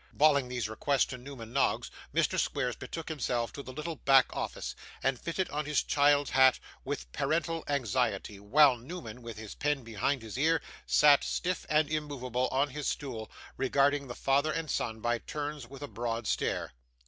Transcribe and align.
Bawling 0.13 0.47
these 0.47 0.67
requests 0.67 1.05
to 1.05 1.17
Newman 1.19 1.53
Noggs, 1.53 1.91
Mr. 2.11 2.39
Squeers 2.39 2.75
betook 2.75 3.07
himself 3.07 3.53
to 3.53 3.61
the 3.61 3.71
little 3.71 3.97
back 3.97 4.35
office, 4.35 4.73
and 5.03 5.21
fitted 5.21 5.47
on 5.51 5.65
his 5.67 5.83
child's 5.83 6.31
hat 6.31 6.59
with 6.83 7.11
parental 7.11 7.63
anxiety, 7.67 8.39
while 8.39 8.77
Newman, 8.77 9.21
with 9.21 9.37
his 9.37 9.53
pen 9.53 9.83
behind 9.83 10.23
his 10.23 10.39
ear, 10.39 10.59
sat, 10.87 11.23
stiff 11.23 11.67
and 11.69 11.87
immovable, 11.87 12.47
on 12.47 12.69
his 12.71 12.87
stool, 12.87 13.29
regarding 13.57 14.07
the 14.07 14.15
father 14.15 14.51
and 14.51 14.71
son 14.71 15.01
by 15.01 15.19
turns 15.19 15.67
with 15.67 15.83
a 15.83 15.87
broad 15.87 16.25
stare. 16.25 16.73